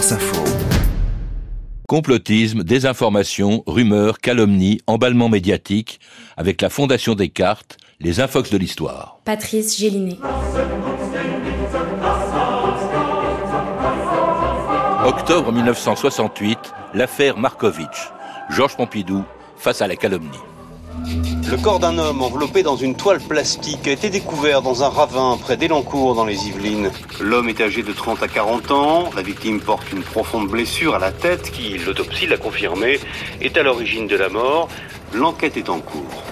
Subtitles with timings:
[0.00, 0.44] France Info.
[1.86, 6.00] Complotisme, désinformation, rumeurs, calomnies, emballement médiatique,
[6.38, 9.18] avec la Fondation Descartes, les infox de l'histoire.
[9.26, 10.16] Patrice Gélinet.
[15.04, 16.58] Octobre 1968,
[16.94, 18.10] l'affaire Markovitch.
[18.48, 19.24] Georges Pompidou
[19.58, 20.49] face à la calomnie.
[21.50, 25.36] Le corps d'un homme enveloppé dans une toile plastique a été découvert dans un ravin
[25.40, 26.92] près d'Elancourt dans les Yvelines.
[27.20, 29.10] L'homme est âgé de 30 à 40 ans.
[29.16, 33.00] La victime porte une profonde blessure à la tête qui, l'autopsie l'a confirmé,
[33.40, 34.68] est à l'origine de la mort.
[35.12, 36.22] L'enquête est en cours.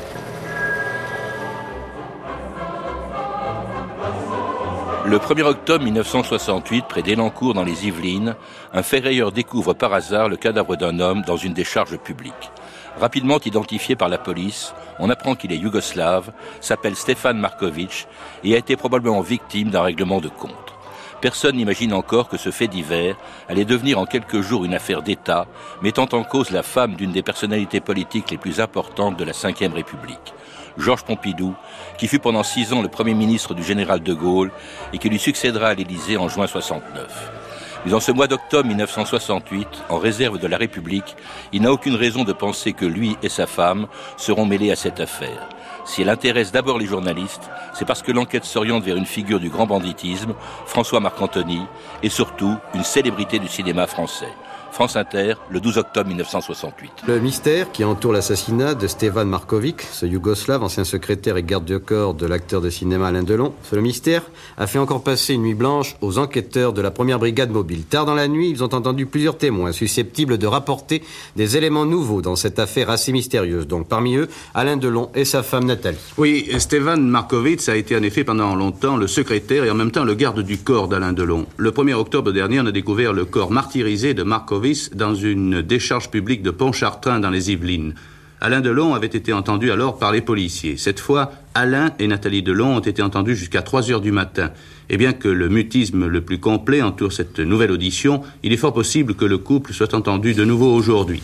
[5.05, 8.37] Le 1er octobre 1968, près d'Elancourt dans les Yvelines,
[8.75, 12.53] un ferrailleur découvre par hasard le cadavre d'un homme dans une décharge publique.
[13.01, 18.09] Rapidement identifié par la police, on apprend qu'il est yougoslave, s'appelle Stefan Markovic
[18.43, 20.75] et a été probablement victime d'un règlement de compte.
[21.21, 23.17] Personne n'imagine encore que ce fait divers
[23.49, 25.47] allait devenir en quelques jours une affaire d'État,
[25.81, 29.75] mettant en cause la femme d'une des personnalités politiques les plus importantes de la Ve
[29.75, 30.35] République.
[30.77, 31.55] Georges Pompidou,
[31.99, 34.53] qui fut pendant six ans le premier ministre du général de Gaulle
[34.93, 37.38] et qui lui succédera à l'Élysée en juin 69.
[37.87, 41.17] Mais en ce mois d'octobre 1968, en réserve de la République,
[41.53, 45.01] il n'a aucune raison de penser que lui et sa femme seront mêlés à cette
[45.01, 45.49] affaire.
[45.85, 49.49] Si elle intéresse d'abord les journalistes, c'est parce que l'enquête s'oriente vers une figure du
[49.49, 50.35] grand banditisme,
[50.67, 51.63] François Marc-Antony,
[52.03, 54.33] et surtout une célébrité du cinéma français.
[54.79, 56.91] France Inter, le 12 octobre 1968.
[57.09, 61.79] Le mystère qui entoure l'assassinat de Stevan Markovic, ce yougoslave, ancien secrétaire et garde de
[61.79, 64.23] corps de l'acteur de cinéma Alain Delon, ce mystère
[64.57, 67.87] a fait encore passer une nuit blanche aux enquêteurs de la première brigade mobile.
[67.87, 71.03] Tard dans la nuit, ils ont entendu plusieurs témoins susceptibles de rapporter
[71.35, 73.67] des éléments nouveaux dans cette affaire assez mystérieuse.
[73.67, 75.99] Donc parmi eux, Alain Delon et sa femme Nathalie.
[76.19, 80.05] Oui, Stevan Markovic a été en effet pendant longtemps le secrétaire et en même temps
[80.05, 81.47] le garde du corps d'Alain Delon.
[81.57, 86.11] Le 1er octobre dernier, on a découvert le corps martyrisé de Markovic dans une décharge
[86.11, 87.95] publique de Pontchartrain dans les Yvelines.
[88.41, 90.77] Alain Delon avait été entendu alors par les policiers.
[90.77, 94.51] Cette fois, Alain et Nathalie Delon ont été entendus jusqu'à 3 heures du matin.
[94.91, 98.73] Et bien que le mutisme le plus complet entoure cette nouvelle audition, il est fort
[98.73, 101.23] possible que le couple soit entendu de nouveau aujourd'hui.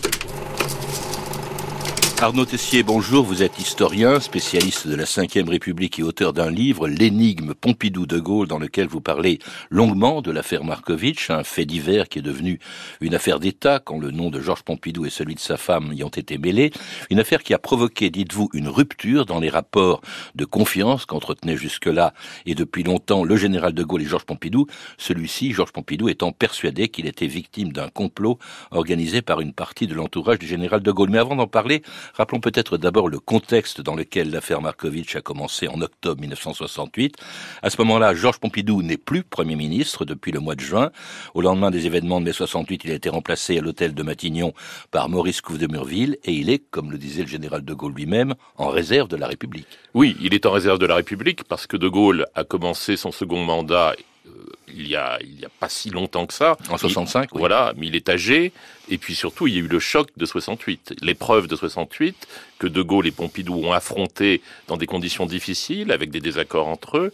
[2.25, 3.23] Arnaud Tessier, bonjour.
[3.23, 8.49] Vous êtes historien, spécialiste de la Ve République et auteur d'un livre, L'énigme Pompidou-de Gaulle,
[8.49, 12.61] dans lequel vous parlez longuement de l'affaire Markovitch, un fait divers qui est devenu
[13.03, 16.03] une affaire d'État quand le nom de Georges Pompidou et celui de sa femme y
[16.03, 16.71] ont été mêlés.
[17.11, 20.01] Une affaire qui a provoqué, dites-vous, une rupture dans les rapports
[20.35, 22.15] de confiance qu'entretenait jusque-là
[22.47, 24.67] et depuis longtemps le général de Gaulle et Georges Pompidou.
[24.97, 28.39] Celui-ci, Georges Pompidou, étant persuadé qu'il était victime d'un complot
[28.71, 31.11] organisé par une partie de l'entourage du général de Gaulle.
[31.11, 31.83] Mais avant d'en parler,
[32.14, 37.16] Rappelons peut-être d'abord le contexte dans lequel l'affaire Markovitch a commencé en octobre 1968.
[37.60, 40.92] À ce moment-là, Georges Pompidou n'est plus Premier ministre depuis le mois de juin.
[41.34, 44.54] Au lendemain des événements de mai 68, il a été remplacé à l'hôtel de Matignon
[44.92, 47.94] par Maurice Couve de Murville et il est, comme le disait le général de Gaulle
[47.94, 49.66] lui-même, en réserve de la République.
[49.92, 53.10] Oui, il est en réserve de la République parce que de Gaulle a commencé son
[53.10, 53.96] second mandat
[54.26, 54.31] euh,
[54.69, 56.56] il y a il y a pas si longtemps que ça.
[56.69, 57.38] En 65, oui.
[57.38, 58.52] Voilà, mais il est âgé.
[58.88, 62.66] Et puis surtout, il y a eu le choc de 68, l'épreuve de 68 que
[62.66, 67.12] De Gaulle et Pompidou ont affronté dans des conditions difficiles, avec des désaccords entre eux.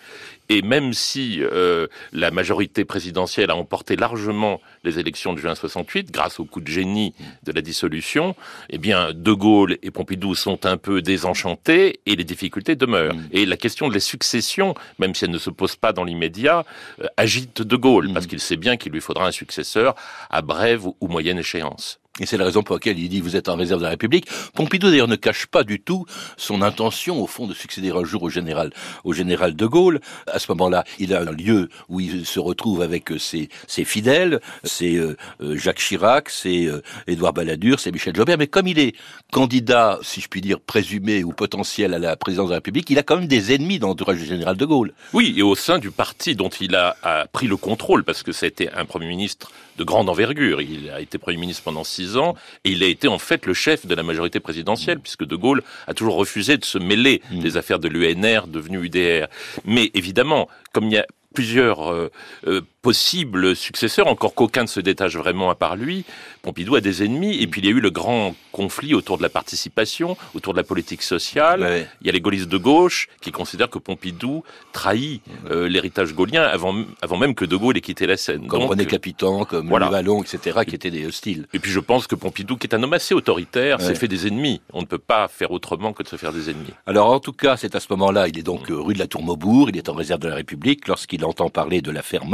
[0.48, 6.10] Et même si euh, la majorité présidentielle a emporté largement les élections de juin 68,
[6.10, 8.34] grâce au coup de génie de la dissolution,
[8.68, 13.14] eh bien, De Gaulle et Pompidou sont un peu désenchantés et les difficultés demeurent.
[13.14, 13.28] Mm.
[13.30, 16.64] Et la question de la succession, même si elle ne se pose pas dans l'immédiat,
[17.00, 17.06] euh,
[17.54, 18.14] De Gaulle, mm.
[18.14, 19.94] parce qu'il sait bien qu'il lui faudra un successeur
[20.30, 22.00] à brève ou moyenne échéance.
[22.20, 24.26] Et c'est la raison pour laquelle il dit vous êtes en réserve de la République.
[24.54, 26.04] Pompidou d'ailleurs ne cache pas du tout
[26.36, 28.70] son intention au fond de succéder un jour au général,
[29.04, 30.00] au général de Gaulle.
[30.26, 34.41] À ce moment-là, il a un lieu où il se retrouve avec ses, ses fidèles,
[34.64, 38.38] c'est euh, Jacques Chirac, c'est euh, Édouard Balladur, c'est Michel Jobert.
[38.38, 38.94] Mais comme il est
[39.32, 42.98] candidat, si je puis dire présumé ou potentiel à la présidence de la République, il
[42.98, 44.92] a quand même des ennemis dans l'entourage du général de Gaulle.
[45.12, 48.32] Oui, et au sein du parti dont il a, a pris le contrôle, parce que
[48.32, 50.60] c'était un premier ministre de grande envergure.
[50.60, 52.34] Il a été Premier ministre pendant six ans
[52.64, 55.02] et il a été en fait le chef de la majorité présidentielle, mm.
[55.02, 57.40] puisque De Gaulle a toujours refusé de se mêler mm.
[57.40, 59.28] des affaires de l'UNR devenu UDR.
[59.64, 62.10] Mais évidemment, comme il y a plusieurs euh,
[62.46, 66.04] euh, possibles successeurs, encore qu'aucun ne se détache vraiment à part lui.
[66.42, 69.22] Pompidou a des ennemis, et puis il y a eu le grand conflit autour de
[69.22, 71.60] la participation, autour de la politique sociale.
[71.60, 71.88] Ouais.
[72.00, 74.42] Il y a les gaullistes de gauche qui considèrent que Pompidou
[74.72, 78.47] trahit euh, l'héritage gaullien avant, avant même que De Gaulle ait quitté la scène.
[78.47, 79.88] Comme Donc, René Capitan, comme voilà.
[79.88, 81.47] Vallon, etc., qui étaient des hostiles.
[81.53, 83.84] Et puis je pense que Pompidou, qui est un homme assez autoritaire, Ouais.
[83.86, 84.60] s'est fait des ennemis.
[84.72, 86.72] On ne peut pas faire autrement que de se faire des ennemis.
[86.86, 89.06] Alors en tout cas, c'est à ce moment-là, il est donc euh, rue de la
[89.06, 92.24] Tour Maubourg, il est en réserve de la République, lorsqu'il il entend parler de l'affaire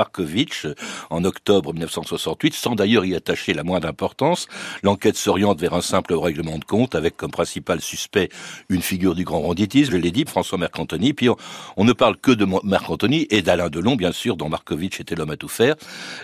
[1.10, 4.48] En octobre 1968, sans d'ailleurs y attacher la moindre importance.
[4.82, 8.28] L'enquête s'oriente vers un simple règlement de compte, avec comme principal suspect
[8.68, 11.12] une figure du grand banditisme, je l'ai dit, François Mercantoni.
[11.12, 11.28] Puis
[11.76, 15.30] on, ne parle que de Mercantoni et d'Alain Delon, bien sûr, dont Markovitch était l'homme
[15.30, 15.74] à tout faire.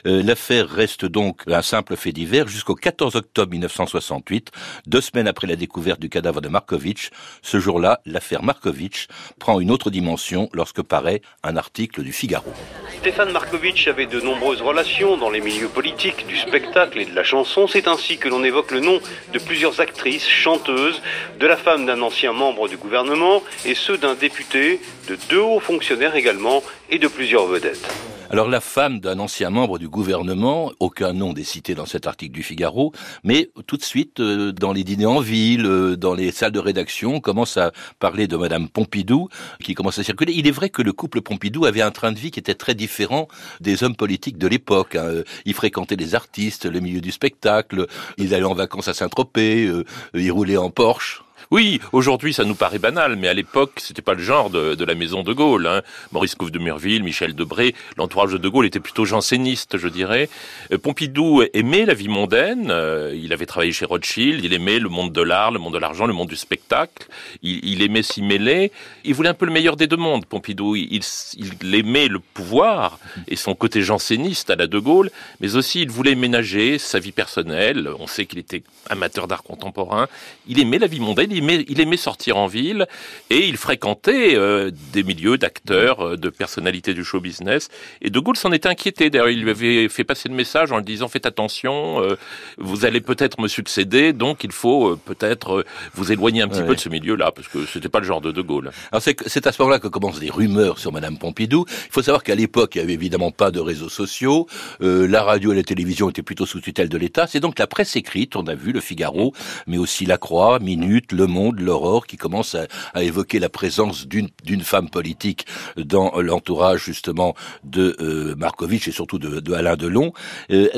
[0.06, 4.50] Euh, l'affaire reste donc un simple fait divers jusqu'au 14 octobre 1968,
[4.86, 7.10] deux semaines après la découverte du cadavre de Markovitch.
[7.42, 9.06] Ce jour-là, l'affaire Markovitch
[9.38, 12.52] prend une autre dimension lorsque paraît un article du Figaro.
[13.00, 17.24] Stéphane Markovitch avait de nombreuses relations dans les milieux politiques, du spectacle et de la
[17.24, 17.66] chanson.
[17.66, 19.00] C'est ainsi que l'on évoque le nom
[19.32, 21.02] de plusieurs actrices, chanteuses,
[21.38, 25.60] de la femme d'un ancien membre du gouvernement et ceux d'un député, de deux hauts
[25.60, 27.88] fonctionnaires également et de plusieurs vedettes.
[28.32, 32.32] Alors la femme d'un ancien membre du gouvernement, aucun nom n'est cité dans cet article
[32.32, 32.94] du Figaro,
[33.24, 36.58] mais tout de suite euh, dans les dîners en ville, euh, dans les salles de
[36.58, 39.28] rédaction, on commence à parler de Madame Pompidou
[39.62, 40.32] qui commence à circuler.
[40.32, 42.74] Il est vrai que le couple Pompidou avait un train de vie qui était très
[42.74, 43.28] différent
[43.60, 44.96] des hommes politiques de l'époque.
[44.96, 45.24] Hein.
[45.44, 47.86] Ils fréquentaient les artistes, le milieu du spectacle,
[48.16, 49.84] ils allaient en vacances à Saint-Tropez, euh,
[50.14, 51.22] ils roulaient en Porsche.
[51.52, 54.94] Oui, aujourd'hui ça nous paraît banal, mais à l'époque c'était pas le genre de, la
[54.94, 55.66] maison de Gaulle.
[55.66, 55.82] Hein.
[56.10, 60.30] Maurice Couve de Murville, Michel Debré, l'entourage de De Gaulle était plutôt janséniste, je dirais.
[60.72, 62.70] Euh, Pompidou aimait la vie mondaine.
[62.70, 64.42] Euh, il avait travaillé chez Rothschild.
[64.42, 67.06] Il aimait le monde de l'art, le monde de l'argent, le monde du spectacle.
[67.42, 68.72] Il, aimait s'y mêler.
[69.04, 70.24] Il voulait un peu le meilleur des deux mondes.
[70.24, 71.02] Pompidou, il,
[71.36, 72.98] il aimait le pouvoir
[73.28, 75.10] et son côté janséniste à la De Gaulle,
[75.40, 77.90] mais aussi il voulait ménager sa vie personnelle.
[77.98, 80.08] On sait qu'il était amateur d'art contemporain.
[80.48, 82.86] Il aimait la vie mondaine il aimait sortir en ville
[83.30, 87.68] et il fréquentait euh, des milieux d'acteurs, euh, de personnalités du show business.
[88.00, 89.10] Et De Gaulle s'en était inquiété.
[89.10, 92.16] D'ailleurs, il lui avait fait passer le message en lui disant faites attention, euh,
[92.58, 96.80] vous allez peut-être me succéder, donc il faut peut-être vous éloigner un petit peu de
[96.80, 98.70] ce milieu-là, parce que c'était pas le genre de De Gaulle.
[98.90, 101.64] Alors c'est à ce moment-là que commencent les rumeurs sur Madame Pompidou.
[101.68, 104.46] Il faut savoir qu'à l'époque, il y avait évidemment pas de réseaux sociaux,
[104.80, 107.26] la radio et la télévision étaient plutôt sous tutelle de l'État.
[107.26, 109.32] C'est donc la presse écrite, on a vu le Figaro,
[109.66, 114.62] mais aussi La Croix, Minute, Le Monde, l'Aurore, qui commence à, évoquer la présence d'une
[114.62, 115.46] femme politique
[115.76, 117.34] dans l'entourage justement
[117.64, 120.12] de euh, Markovitch et surtout de, de Alain Delon.
[120.50, 120.68] Euh,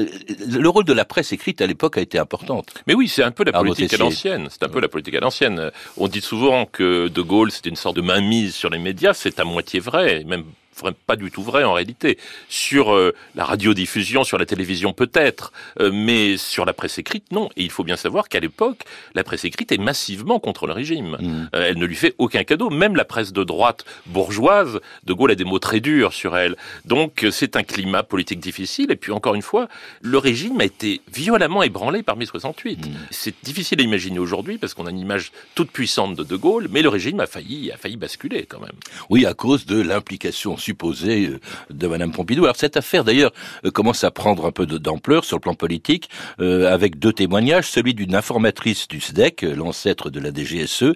[0.48, 2.62] le rôle de la presse écrite à l'époque a été important.
[2.86, 4.48] Mais oui, c'est un peu la politique à l'ancienne.
[4.50, 5.70] C'est un peu la politique à l'ancienne.
[5.96, 9.14] On dit souvent que De Gaulle c'était une sorte de mainmise sur les médias.
[9.14, 10.44] C'est à moitié vrai, même
[10.92, 12.18] pas du tout vrai en réalité.
[12.48, 17.48] Sur euh, la radiodiffusion, sur la télévision peut-être, euh, mais sur la presse écrite, non.
[17.56, 18.80] Et il faut bien savoir qu'à l'époque,
[19.14, 21.16] la presse écrite est massivement contre le régime.
[21.20, 21.48] Mm.
[21.54, 22.70] Euh, elle ne lui fait aucun cadeau.
[22.70, 26.56] Même la presse de droite bourgeoise, De Gaulle a des mots très durs sur elle.
[26.84, 28.90] Donc c'est un climat politique difficile.
[28.90, 29.68] Et puis encore une fois,
[30.02, 32.86] le régime a été violemment ébranlé par mai 68.
[32.86, 32.90] Mm.
[33.10, 36.68] C'est difficile à imaginer aujourd'hui parce qu'on a une image toute puissante de De Gaulle,
[36.70, 38.76] mais le régime a failli, a failli basculer quand même.
[39.10, 41.38] Oui, à cause de l'implication euh,
[41.70, 42.44] de Madame Pompidou.
[42.44, 43.32] Alors cette affaire d'ailleurs
[43.64, 46.08] euh, commence à prendre un peu d'ampleur sur le plan politique
[46.40, 50.94] euh, avec deux témoignages, celui d'une informatrice du SDEC, l'ancêtre de la DGSE,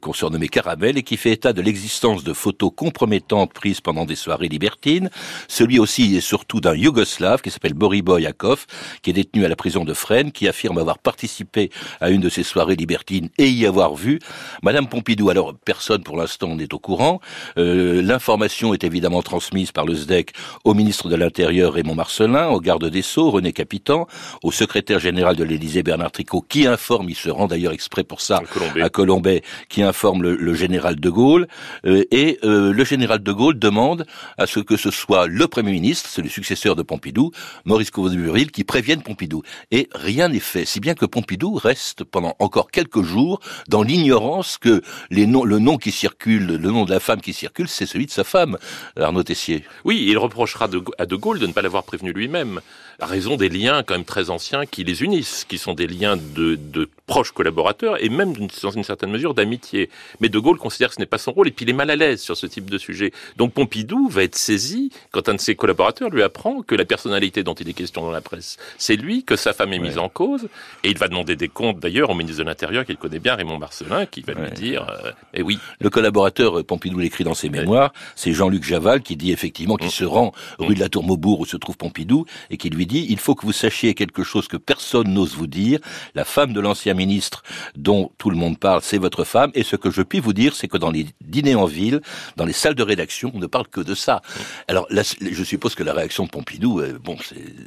[0.00, 4.16] qu'on surnommait Caramel et qui fait état de l'existence de photos compromettantes prises pendant des
[4.16, 5.10] soirées libertines,
[5.48, 8.66] celui aussi et surtout d'un Yougoslave qui s'appelle Boris Boyakov,
[9.02, 12.28] qui est détenu à la prison de Fresnes, qui affirme avoir participé à une de
[12.28, 14.18] ces soirées libertines et y avoir vu
[14.62, 15.30] Madame Pompidou.
[15.30, 17.20] Alors personne pour l'instant n'est au courant.
[17.56, 20.32] L'information est évidemment évidemment transmise par le SDEC
[20.64, 24.08] au ministre de l'Intérieur Raymond Marcelin, au garde des Sceaux René Capitan,
[24.42, 28.20] au secrétaire général de l'Élysée Bernard Tricot, qui informe, il se rend d'ailleurs exprès pour
[28.20, 28.42] ça
[28.82, 31.46] à Colombay, qui informe le, général de Gaulle,
[31.86, 34.04] euh, et euh, le général de Gaulle demande
[34.36, 37.30] à ce que ce soit le Premier ministre, c'est le successeur de Pompidou,
[37.66, 39.42] Maurice Couve-de-Murville, qui prévienne Pompidou.
[39.70, 43.38] Et rien n'est fait, si bien que Pompidou reste pendant encore quelques jours
[43.68, 47.32] dans l'ignorance que les noms, le nom qui circule, le nom de la femme qui
[47.32, 48.58] circule, c'est celui de sa femme.
[48.96, 49.64] Arnaud Tessier.
[49.84, 50.68] Oui, il reprochera
[50.98, 52.60] à De Gaulle de ne pas l'avoir prévenu lui-même,
[53.00, 56.16] à raison des liens quand même très anciens qui les unissent, qui sont des liens
[56.16, 56.58] de,
[57.06, 59.88] proches collaborateurs et même dans une certaine mesure d'amitié.
[60.20, 61.90] Mais De Gaulle considère que ce n'est pas son rôle et puis il est mal
[61.90, 63.12] à l'aise sur ce type de sujet.
[63.36, 67.42] Donc Pompidou va être saisi quand un de ses collaborateurs lui apprend que la personnalité
[67.44, 70.08] dont il est question dans la presse, c'est lui, que sa femme est mise en
[70.08, 70.48] cause
[70.84, 73.58] et il va demander des comptes d'ailleurs au ministre de l'Intérieur qu'il connaît bien, Raymond
[73.58, 75.58] Marcelin, qui va lui dire euh, Eh oui.
[75.80, 78.64] Le collaborateur, euh, Pompidou l'écrit dans ses mémoires, c'est Jean-Luc
[79.04, 82.24] Qui dit effectivement qu'il se rend rue de la Tour Maubourg où se trouve Pompidou
[82.50, 85.46] et qui lui dit il faut que vous sachiez quelque chose que personne n'ose vous
[85.46, 85.80] dire.
[86.14, 87.42] La femme de l'ancien ministre
[87.76, 89.50] dont tout le monde parle, c'est votre femme.
[89.54, 92.00] Et ce que je puis vous dire, c'est que dans les dîners en ville,
[92.36, 94.22] dans les salles de rédaction, on ne parle que de ça.
[94.68, 97.16] Alors je suppose que la réaction de Pompidou, euh, bon,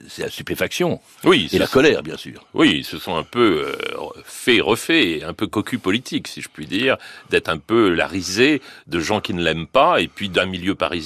[0.07, 0.99] c'est la stupéfaction.
[1.23, 1.49] Oui.
[1.51, 2.45] Et la colère, bien sûr.
[2.53, 3.75] Oui, ils se sont un peu euh,
[4.23, 6.97] fait, refait, un peu cocu politique, si je puis dire,
[7.29, 10.75] d'être un peu la risée de gens qui ne l'aiment pas et puis d'un milieu
[10.75, 11.00] parisien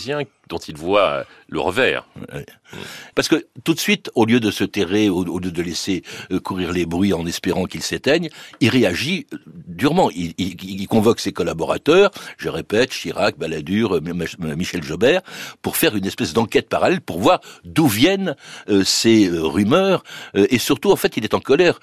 [0.47, 2.07] dont il voit le revers.
[3.15, 6.39] Parce que tout de suite, au lieu de se terrer, au, lieu de laisser euh,
[6.39, 8.29] courir les bruits en espérant qu'ils s'éteignent,
[8.59, 10.09] il réagit euh, durement.
[10.11, 14.01] Il, il, convoque ses collaborateurs, je répète, Chirac, Balladur, euh,
[14.55, 15.21] Michel Jobert,
[15.61, 18.35] pour faire une espèce d'enquête parallèle pour voir d'où viennent
[18.83, 20.03] ces rumeurs.
[20.35, 21.79] et surtout, en fait, il est en colère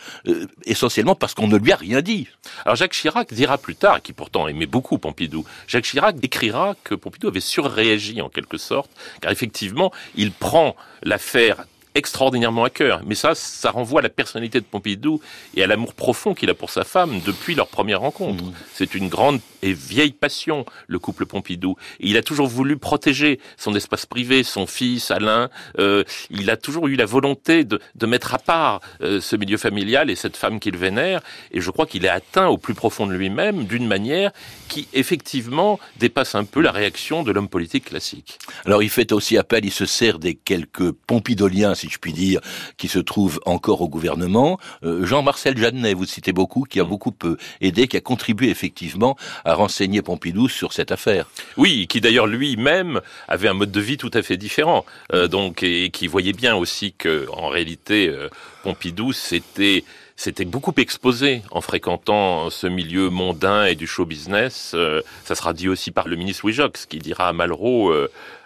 [0.65, 2.29] essentiellement parce qu'on ne lui a rien dit.
[2.65, 6.95] Alors Jacques Chirac dira plus tard, qui pourtant aimait beaucoup Pompidou, Jacques Chirac écrira que
[6.95, 10.33] Pompidou avait surréagi en quelque sorte, car effectivement, il
[10.73, 11.65] prend l'affaire
[11.95, 13.03] extraordinairement à cœur.
[13.05, 15.21] Mais ça, ça renvoie à la personnalité de Pompidou
[15.55, 18.45] et à l'amour profond qu'il a pour sa femme depuis leur première rencontre.
[18.45, 18.53] Mmh.
[18.73, 21.77] C'est une grande et vieille passion, le couple Pompidou.
[22.01, 25.51] Et il a toujours voulu protéger son espace privé, son fils, Alain.
[25.79, 29.57] Euh, il a toujours eu la volonté de, de mettre à part euh, ce milieu
[29.57, 31.21] familial et cette femme qu'il vénère.
[31.53, 34.33] Et je crois qu'il est atteint au plus profond de lui-même d'une manière
[34.69, 38.39] qui, effectivement, dépasse un peu la réaction de l'homme politique classique.
[38.65, 42.41] Alors il fait aussi appel, il se sert des quelques pompidoliens, si je puis dire,
[42.77, 44.59] qui se trouvent encore au gouvernement.
[44.83, 47.15] Euh, Jean-Marcel Jeannet, vous citez beaucoup, qui a beaucoup
[47.61, 51.27] aidé, qui a contribué effectivement à renseigner Pompidou sur cette affaire.
[51.57, 55.63] Oui, qui d'ailleurs lui-même avait un mode de vie tout à fait différent, euh, donc
[55.63, 58.29] et, qui voyait bien aussi que en réalité euh,
[58.63, 59.85] Pompidou s'était
[60.17, 64.73] s'était beaucoup exposé en fréquentant ce milieu mondain et du show business.
[64.75, 67.93] Euh, ça sera dit aussi par le ministre Louis Jox, qui dira à Malraux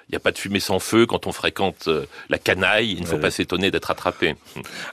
[0.08, 2.92] il n'y a pas de fumée sans feu quand on fréquente euh, la canaille.
[2.92, 4.36] Il ne faut pas s'étonner d'être attrapé.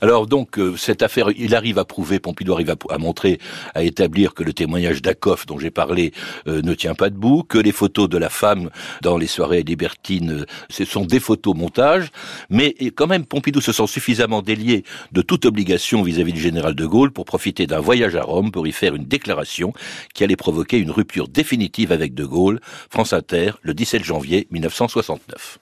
[0.01, 3.39] Alors donc euh, cette affaire, il arrive à prouver, Pompidou arrive à, montrer,
[3.75, 6.13] à établir que le témoignage d'Acoff dont j'ai parlé
[6.47, 8.71] euh, ne tient pas debout, que les photos de la femme
[9.03, 12.09] dans les soirées libertines, ce sont des photos montage,
[12.49, 16.85] mais quand même Pompidou se sent suffisamment délié de toute obligation vis-à-vis du général de
[16.87, 19.73] Gaulle pour profiter d'un voyage à Rome pour y faire une déclaration
[20.15, 22.59] qui allait provoquer une rupture définitive avec de Gaulle.
[22.89, 25.02] France Inter, le 17 janvier 1960.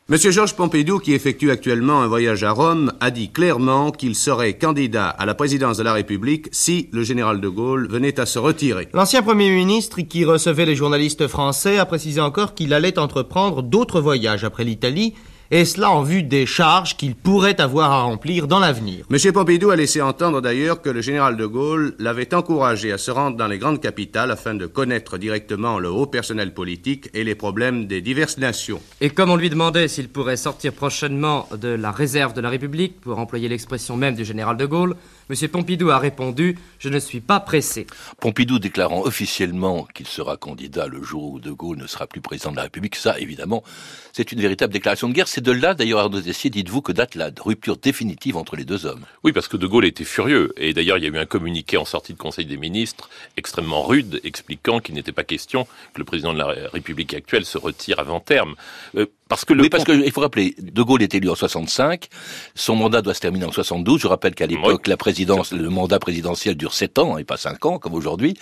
[0.08, 4.58] Monsieur Georges Pompidou, qui effectue actuellement un voyage à Rome, a dit clairement qu'il serait
[4.58, 8.40] candidat à la présidence de la République si le général de Gaulle venait à se
[8.40, 8.88] retirer.
[8.94, 14.02] L'ancien Premier ministre, qui recevait les journalistes français, a précisé encore qu'il allait entreprendre d'autres
[14.02, 15.14] voyages après l'Italie
[15.52, 19.06] et cela en vue des charges qu'il pourrait avoir à remplir dans l'avenir.
[19.12, 19.34] M.
[19.34, 23.36] Pompidou a laissé entendre d'ailleurs que le général de Gaulle l'avait encouragé à se rendre
[23.36, 27.86] dans les grandes capitales afin de connaître directement le haut personnel politique et les problèmes
[27.86, 28.80] des diverses nations.
[29.02, 33.02] Et comme on lui demandait s'il pourrait sortir prochainement de la réserve de la République,
[33.02, 34.96] pour employer l'expression même du général de Gaulle,
[35.32, 35.48] M.
[35.48, 37.88] Pompidou a répondu Je ne suis pas pressé.
[38.20, 42.52] Pompidou déclarant officiellement qu'il sera candidat le jour où De Gaulle ne sera plus président
[42.52, 43.64] de la République, ça évidemment,
[44.12, 45.30] c'est une véritable déclaration de guerre.
[45.30, 48.86] C'est de là, d'ailleurs, Arnaud Dessier, dites-vous que date la rupture définitive entre les deux
[48.86, 49.06] hommes.
[49.24, 50.52] Oui, parce que De Gaulle était furieux.
[50.58, 53.84] Et d'ailleurs, il y a eu un communiqué en sortie de Conseil des ministres extrêmement
[53.84, 58.00] rude, expliquant qu'il n'était pas question que le président de la République actuelle se retire
[58.00, 58.56] avant terme.
[58.96, 62.10] Euh, parce que le oui, parce qu'il faut rappeler, De Gaulle est élu en 65,
[62.54, 64.02] son mandat doit se terminer en 72.
[64.02, 67.66] Je rappelle qu'à l'époque, la présidence, le mandat présidentiel dure 7 ans et pas 5
[67.66, 68.34] ans comme aujourd'hui.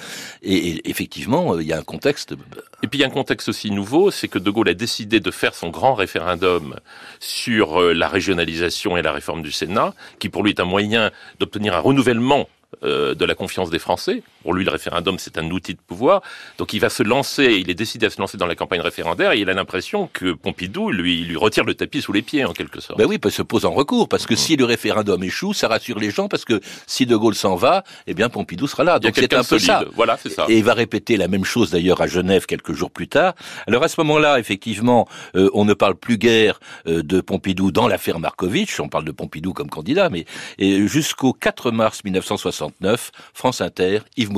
[0.42, 2.34] Et, effectivement, euh, il y a un contexte.
[2.82, 5.20] Et puis il y a un contexte aussi nouveau, c'est que De Gaulle a décidé
[5.20, 6.76] de faire son grand référendum
[7.20, 11.12] sur euh, la régionalisation et la réforme du Sénat, qui pour lui est un moyen
[11.40, 12.48] d'obtenir un renouvellement
[12.84, 14.22] euh, de la confiance des Français.
[14.44, 16.22] Pour lui, le référendum, c'est un outil de pouvoir.
[16.58, 19.34] Donc il va se lancer, il est décidé à se lancer dans la campagne référendaire
[19.34, 22.54] et il a l'impression que Pompidou lui, lui retire le tapis sous les pieds, en
[22.54, 22.98] quelque sorte.
[22.98, 24.38] Ben oui, il se pose en recours, parce que mm.
[24.38, 27.84] si le référendum échoue, ça rassure les gens, parce que si De Gaulle s'en va,
[28.08, 29.00] eh bien Pompidou sera là.
[29.00, 29.84] Donc c'est un peu ça.
[29.96, 30.46] Voilà, c'est ça.
[30.50, 33.34] Et il va répéter la même chose d'ailleurs à Genève quelques jours plus tard.
[33.68, 37.88] Alors à ce moment-là, effectivement, euh, on ne parle plus guère euh, de Pompidou dans
[37.88, 40.26] l'affaire Markovitch, on parle de Pompidou comme candidat, mais
[40.60, 44.29] jusqu'au 4 mars 1969, France Inter, Yves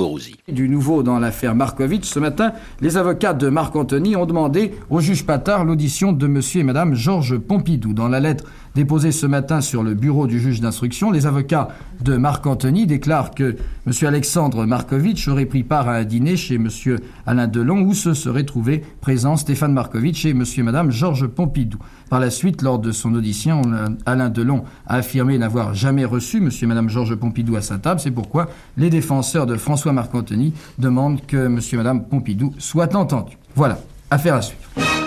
[0.48, 5.00] Du nouveau dans l'affaire Markovitch, ce matin, les avocats de Marc Anthony ont demandé au
[5.00, 7.92] juge Patard l'audition de monsieur et madame Georges Pompidou.
[7.92, 8.44] Dans la lettre
[8.74, 11.68] déposée ce matin sur le bureau du juge d'instruction, les avocats
[12.00, 16.58] de Marc Anthony déclarent que monsieur Alexandre Markovitch aurait pris part à un dîner chez
[16.58, 21.26] monsieur Alain Delon où se seraient trouvés présents Stéphane Markovitch et monsieur et madame Georges
[21.26, 21.78] Pompidou.
[22.10, 23.62] Par la suite, lors de son audition,
[24.06, 28.00] Alain Delon a affirmé n'avoir jamais reçu monsieur et madame Georges Pompidou à sa table.
[28.00, 32.94] C'est pourquoi les défenseurs de François Marc Anthony demandent que monsieur et madame Pompidou soient
[32.96, 33.38] entendus.
[33.54, 33.78] Voilà,
[34.10, 35.01] affaire à suivre.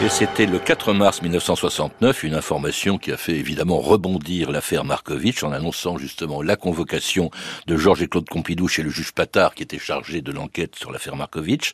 [0.00, 5.42] Et c'était le 4 mars 1969, une information qui a fait évidemment rebondir l'affaire Markovitch
[5.42, 7.32] en annonçant justement la convocation
[7.66, 10.92] de Georges et Claude Pompidou chez le juge Patard qui était chargé de l'enquête sur
[10.92, 11.72] l'affaire Markovitch.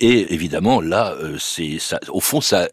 [0.00, 2.68] Et évidemment, là, euh, c'est ça, au fond, ça,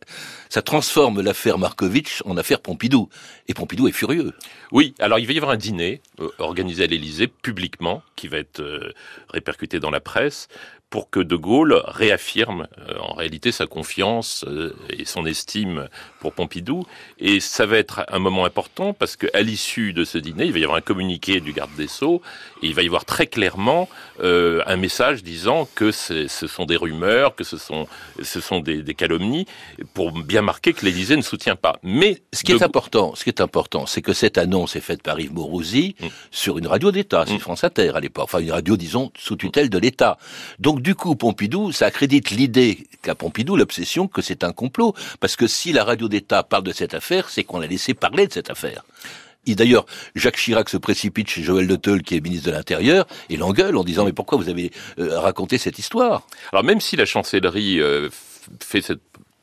[0.49, 3.07] ça transforme l'affaire Markovitch en affaire Pompidou.
[3.47, 4.33] Et Pompidou est furieux.
[4.73, 8.37] Oui, alors il va y avoir un dîner euh, organisé à l'Élysée publiquement qui va
[8.37, 8.91] être euh,
[9.29, 10.49] répercuté dans la presse
[10.89, 15.87] pour que De Gaulle réaffirme euh, en réalité sa confiance euh, et son estime
[16.19, 16.85] pour Pompidou.
[17.19, 20.59] Et ça va être un moment important parce qu'à l'issue de ce dîner, il va
[20.59, 22.21] y avoir un communiqué du garde des Sceaux
[22.63, 23.87] et il va y avoir très clairement
[24.21, 27.87] euh, un message disant que ce sont des rumeurs, que ce sont,
[28.21, 29.45] ce sont des, des calomnies,
[29.93, 31.77] pour bien marquer que l'Élysée ne soutient pas.
[31.83, 35.03] Mais ce qui est important, ce qui est important, c'est que cette annonce est faite
[35.03, 36.07] par Yves Mourouzi mm.
[36.31, 37.39] sur une radio d'État, c'est mm.
[37.39, 40.17] France Inter à l'époque, enfin une radio disons sous tutelle de l'État.
[40.59, 45.35] Donc du coup, Pompidou, ça accrédite l'idée qu'a Pompidou, l'obsession que c'est un complot, parce
[45.35, 48.33] que si la radio d'État parle de cette affaire, c'est qu'on a laissé parler de
[48.33, 48.83] cette affaire.
[49.45, 53.37] Et d'ailleurs, Jacques Chirac se précipite chez Joël de qui est ministre de l'Intérieur, et
[53.37, 56.27] l'engueule en disant mais pourquoi vous avez euh, raconté cette histoire?
[56.51, 58.09] Alors même si la chancellerie euh,
[58.61, 59.01] fait cette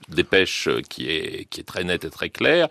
[0.08, 2.68] dépêche euh, qui est, qui est très nette et très claire,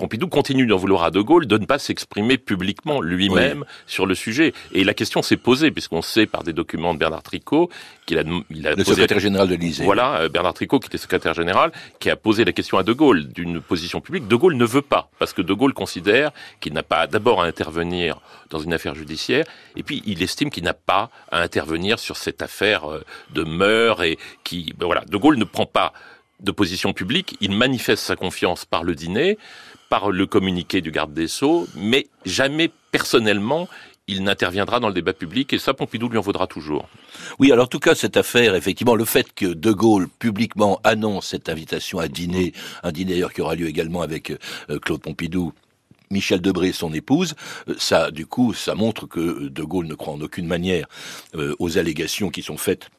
[0.00, 4.14] Pompidou continue d'en vouloir à De Gaulle de ne pas s'exprimer publiquement lui-même sur le
[4.14, 4.54] sujet.
[4.72, 7.68] Et la question s'est posée, puisqu'on sait par des documents de Bernard Tricot
[8.06, 9.84] qu'il a, il a le secrétaire général de l'Élysée.
[9.84, 12.94] Voilà, euh, Bernard Tricot, qui était secrétaire général, qui a posé la question à De
[12.94, 14.26] Gaulle d'une position publique.
[14.26, 16.30] De Gaulle ne veut pas, parce que De Gaulle considère
[16.60, 19.44] qu'il n'a pas d'abord à intervenir dans une affaire judiciaire,
[19.76, 23.04] et puis il estime qu'il n'a pas à intervenir sur cette affaire euh,
[23.34, 25.92] de meurtre et qui, ben voilà, De Gaulle ne prend pas
[26.42, 29.38] de position publique, il manifeste sa confiance par le dîner,
[29.90, 33.68] par le communiqué du garde des Sceaux, mais jamais personnellement
[34.06, 36.88] il n'interviendra dans le débat public et ça, Pompidou lui en vaudra toujours.
[37.38, 41.28] Oui, alors en tout cas, cette affaire, effectivement, le fait que De Gaulle publiquement annonce
[41.28, 45.52] cette invitation à dîner, un dîner d'ailleurs qui aura lieu également avec euh, Claude Pompidou,
[46.10, 47.34] Michel Debré, son épouse,
[47.68, 50.86] euh, ça, du coup, ça montre que De Gaulle ne croit en aucune manière
[51.36, 52.90] euh, aux allégations qui sont faites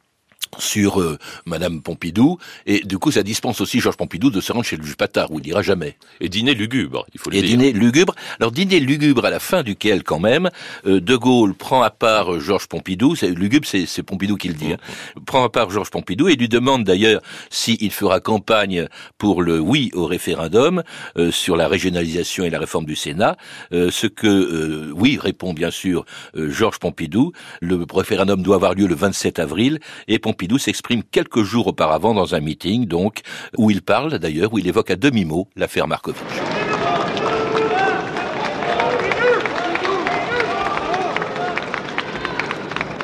[0.59, 4.65] sur euh, Madame Pompidou, et du coup ça dispense aussi Georges Pompidou de se rendre
[4.65, 5.97] chez le juge Patard, où il dira jamais.
[6.19, 7.49] Et dîner lugubre, il faut le et dire.
[7.51, 8.13] dîner lugubre.
[8.39, 10.49] Alors dîner lugubre à la fin duquel, quand même,
[10.85, 14.55] euh, De Gaulle prend à part euh, Georges Pompidou, c'est lugubre, c'est Pompidou qui le
[14.55, 14.77] dit, hein,
[15.25, 19.91] prend à part Georges Pompidou et lui demande d'ailleurs s'il fera campagne pour le oui
[19.93, 20.83] au référendum
[21.31, 23.37] sur la régionalisation et la réforme du Sénat,
[23.71, 27.31] ce que oui répond bien sûr Georges Pompidou.
[27.61, 32.33] Le référendum doit avoir lieu le 27 avril et Pompidou S'exprime quelques jours auparavant dans
[32.33, 33.21] un meeting, donc,
[33.57, 36.21] où il parle d'ailleurs, où il évoque à demi-mot l'affaire Markovitch.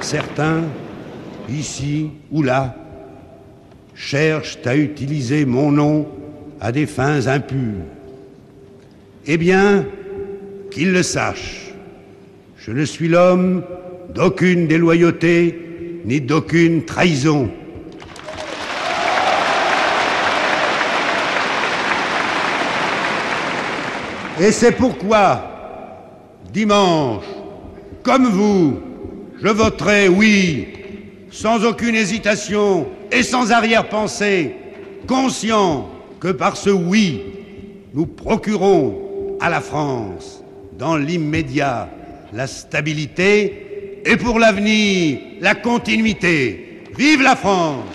[0.02, 0.64] Certains,
[1.50, 2.76] ici ou là,
[3.94, 6.08] cherchent à utiliser mon nom
[6.60, 7.86] à des fins impures.
[9.28, 9.86] Eh bien,
[10.72, 11.74] qu'ils le sachent,
[12.58, 13.64] je ne suis l'homme
[14.16, 15.67] d'aucune déloyauté
[16.06, 17.50] ni d'aucune trahison.
[24.40, 25.44] Et c'est pourquoi,
[26.54, 27.26] dimanche,
[28.04, 28.80] comme vous,
[29.42, 30.68] je voterai oui,
[31.32, 34.56] sans aucune hésitation et sans arrière-pensée,
[35.08, 37.24] conscient que par ce oui,
[37.94, 40.44] nous procurons à la France,
[40.78, 41.90] dans l'immédiat,
[42.32, 43.67] la stabilité
[44.06, 46.84] et pour l'avenir, la continuité.
[46.98, 47.86] Vive la France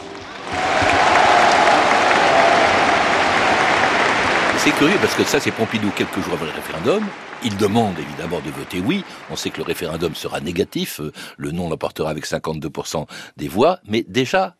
[4.64, 7.02] C'est curieux parce que ça, c'est Pompidou quelques jours avant le référendum.
[7.42, 9.04] Il demande évidemment de voter oui.
[9.28, 11.00] On sait que le référendum sera négatif.
[11.36, 13.80] Le non l'emportera avec 52% des voix.
[13.88, 14.54] Mais déjà,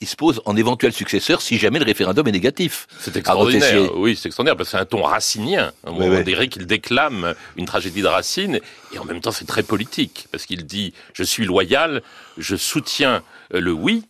[0.00, 2.86] il se pose en éventuel successeur si jamais le référendum est négatif.
[3.00, 3.96] C'est extraordinaire.
[3.96, 5.72] Oui, c'est extraordinaire parce que c'est un ton racinien.
[5.84, 8.60] On dirait qu'il déclame une tragédie de Racine
[8.92, 12.02] et en même temps c'est très politique parce qu'il dit je suis loyal,
[12.36, 14.04] je soutiens le oui,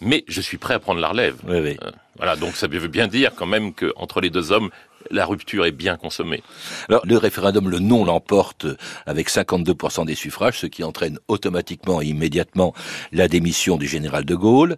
[0.00, 1.36] mais je suis prêt à prendre la relève.
[1.48, 1.74] Euh,
[2.16, 4.70] voilà, donc ça veut bien dire quand même qu'entre les deux hommes,
[5.10, 6.42] la rupture est bien consommée.
[6.88, 8.66] Alors, le référendum, le non l'emporte
[9.06, 12.74] avec 52% des suffrages, ce qui entraîne automatiquement et immédiatement
[13.12, 14.76] la démission du général de Gaulle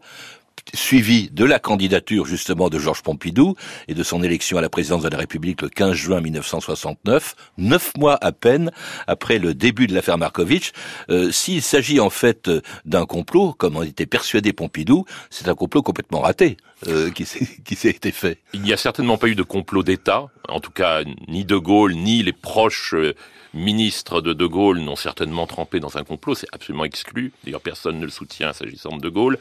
[0.74, 3.54] suivi de la candidature justement de Georges Pompidou
[3.88, 7.92] et de son élection à la présidence de la République le 15 juin 1969, neuf
[7.96, 8.70] mois à peine
[9.06, 10.72] après le début de l'affaire Markovitch.
[11.10, 12.50] Euh, s'il s'agit en fait
[12.84, 16.56] d'un complot, comme en était persuadé Pompidou, c'est un complot complètement raté
[16.88, 18.38] euh, qui s'est été fait.
[18.52, 21.94] Il n'y a certainement pas eu de complot d'État, en tout cas ni De Gaulle
[21.94, 23.14] ni les proches euh,
[23.54, 27.32] ministres de De Gaulle n'ont certainement trempé dans un complot, c'est absolument exclu.
[27.44, 29.38] D'ailleurs, personne ne le soutient s'agissant de De Gaulle.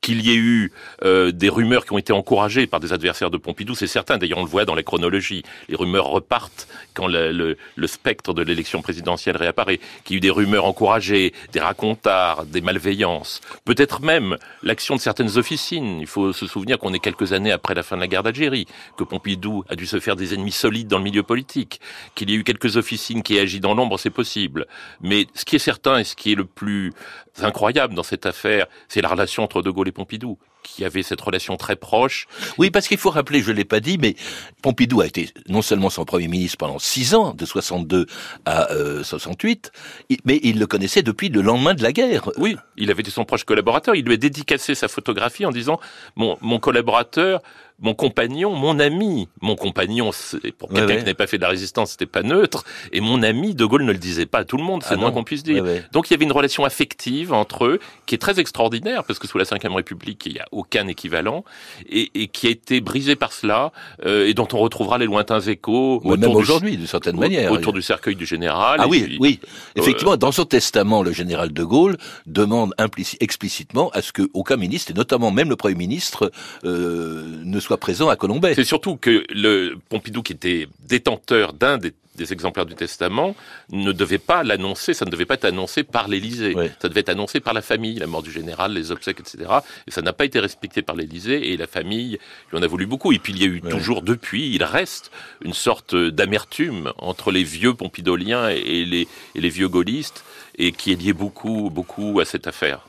[0.00, 0.70] Qu'il y ait eu
[1.02, 4.18] euh, des rumeurs qui ont été encouragées par des adversaires de Pompidou, c'est certain.
[4.18, 5.42] D'ailleurs, on le voit dans la chronologie.
[5.70, 9.80] Les rumeurs repartent quand le, le, spectre de l'élection présidentielle réapparaît.
[10.04, 13.40] Qu'il y ait eu des rumeurs encouragées, des racontards, des malveillances.
[13.64, 16.00] Peut-être même l'action de certaines officines.
[16.00, 18.66] Il faut se souvenir qu'on est quelques années après la fin de la guerre d'Algérie,
[18.98, 21.80] que Pompidou a dû se faire des ennemis solides dans le milieu politique,
[22.14, 24.66] qu'il y a eu quelques officines qui aient agi dans l'ombre, c'est possible.
[25.00, 26.92] Mais ce qui est certain et ce qui est le plus
[27.40, 31.20] incroyable dans cette affaire, c'est la relation entre De Gaulle et Pompidou qui avait cette
[31.20, 32.26] relation très proche.
[32.58, 34.16] Oui, parce qu'il faut rappeler, je l'ai pas dit, mais
[34.62, 38.06] Pompidou a été non seulement son premier ministre pendant six ans, de 62
[38.46, 38.68] à
[39.02, 39.70] 68,
[40.10, 42.30] euh, mais il le connaissait depuis le lendemain de la guerre.
[42.38, 43.94] Oui, il avait été son proche collaborateur.
[43.94, 45.78] Il lui a dédicacé sa photographie en disant
[46.16, 47.40] mon, mon collaborateur
[47.80, 50.10] mon compagnon, mon ami, mon compagnon,
[50.58, 53.54] pour quelqu'un qui n'avait pas fait de la résistance, c'était pas neutre, et mon ami,
[53.54, 55.24] De Gaulle ne le disait pas à tout le monde, c'est ah le moins qu'on
[55.24, 55.64] puisse dire.
[55.92, 59.26] Donc il y avait une relation affective entre eux qui est très extraordinaire, parce que
[59.26, 61.44] sous la Ve République, il n'y a aucun équivalent,
[61.88, 63.72] et, et, qui a été brisé par cela,
[64.04, 66.00] euh, et dont on retrouvera les lointains échos.
[66.04, 67.50] même aujourd'hui, d'une certaine manière.
[67.52, 68.78] Autour du cercueil du général.
[68.80, 69.40] Ah oui, oui.
[69.42, 72.74] Euh, Effectivement, dans son testament, le général De Gaulle demande
[73.20, 76.30] explicitement à ce qu'aucun ministre, et notamment même le Premier ministre,
[76.64, 78.54] euh, ne soit présent à Colombay.
[78.54, 81.92] C'est surtout que le Pompidou, qui était détenteur d'un des,
[82.30, 83.34] exemplaires du testament,
[83.72, 86.54] ne devait pas l'annoncer, ça ne devait pas être annoncé par l'Élysée.
[86.80, 89.50] Ça devait être annoncé par la famille, la mort du général, les obsèques, etc.
[89.88, 92.18] Et ça n'a pas été respecté par l'Élysée, et la famille
[92.52, 93.12] lui en a voulu beaucoup.
[93.12, 95.10] Et puis il y a eu toujours, depuis, il reste
[95.42, 100.24] une sorte d'amertume entre les vieux pompidoliens et les, et les vieux gaullistes,
[100.56, 102.86] et qui est lié beaucoup, beaucoup à cette affaire.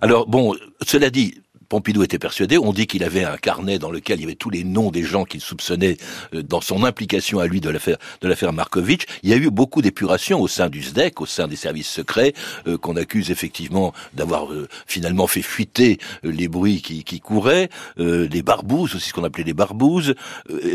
[0.00, 0.54] Alors bon,
[0.86, 1.40] cela dit,
[1.72, 2.58] Pompidou était persuadé.
[2.58, 5.04] On dit qu'il avait un carnet dans lequel il y avait tous les noms des
[5.04, 5.96] gens qu'il soupçonnait
[6.34, 9.04] euh, dans son implication à lui de l'affaire de l'affaire Markovitch.
[9.22, 12.34] Il y a eu beaucoup d'épuration au sein du SDEC, au sein des services secrets,
[12.66, 18.94] euh, qu'on accuse effectivement d'avoir euh, finalement fait fuiter les bruits qui, couraient, les barbouzes
[18.96, 20.14] aussi ce qu'on appelait les barbouzes,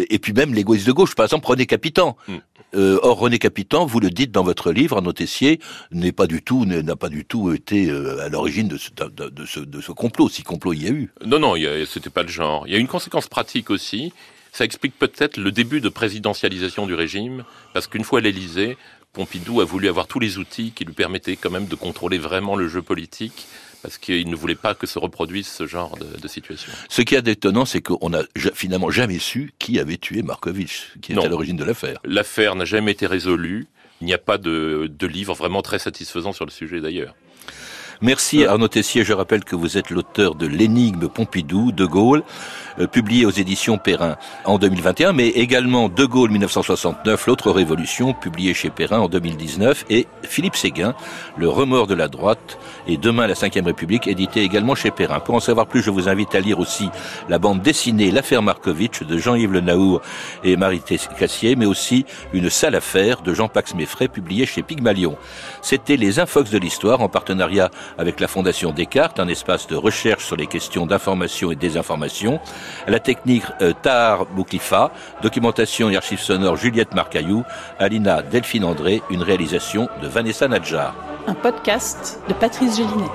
[0.10, 1.14] et puis même l'égoïste de gauche.
[1.14, 2.18] Par exemple, René Capitan.
[2.28, 2.38] Mm.
[2.74, 5.60] Or, René Capitan, vous le dites dans votre livre, en Tessier,
[5.92, 10.44] n'est pas du tout, n'a pas du tout été à l'origine de ce, complot, si
[10.44, 11.12] complot il y a eu.
[11.26, 12.68] Non, non, c'était pas le genre.
[12.68, 14.14] Il y a une conséquence pratique aussi.
[14.52, 18.78] Ça explique peut-être le début de présidentialisation du régime, parce qu'une fois l'Élysée,
[19.14, 22.56] Pompidou a voulu avoir tous les outils qui lui permettaient quand même de contrôler vraiment
[22.56, 23.48] le jeu politique,
[23.82, 26.72] parce qu'il ne voulait pas que se reproduise ce genre de, situation.
[26.90, 31.14] Ce qui est d'étonnant, c'est qu'on n'a finalement jamais su qui avait tué Markovitch, qui
[31.14, 32.00] est à l'origine de l'affaire.
[32.04, 33.68] L'affaire n'a jamais été résolue.
[34.02, 37.16] Il n'y a pas de livre vraiment très satisfaisant sur le sujet d'ailleurs.
[38.02, 39.04] Merci Arnaud Tessier.
[39.04, 42.24] Je rappelle que vous êtes l'auteur de L'énigme Pompidou, De Gaulle,
[42.86, 48.70] publié aux éditions Perrin en 2021, mais également De Gaulle 1969, L'autre révolution, publié chez
[48.70, 50.94] Perrin en 2019, et Philippe Séguin,
[51.38, 55.20] Le remords de la droite, et Demain la Ve République, édité également chez Perrin.
[55.20, 56.90] Pour en savoir plus, je vous invite à lire aussi
[57.30, 60.02] la bande dessinée L'affaire Markovitch de Jean-Yves Le Naour
[60.44, 60.82] et Marie
[61.20, 65.18] Cassier, mais aussi Une sale affaire de Jean-Pax Meffray, publié chez Pygmalion.
[65.62, 70.26] C'était les Infox de l'histoire en partenariat avec la Fondation Descartes, un espace de recherche
[70.26, 72.40] sur les questions d'information et désinformation.
[72.88, 77.44] La technique euh, Tahar Bouklifa, documentation et archives sonores Juliette Marcaillou,
[77.80, 80.96] Alina Delphine André, une réalisation de Vanessa Nadjar.
[81.28, 83.12] Un podcast de Patrice Gélinet.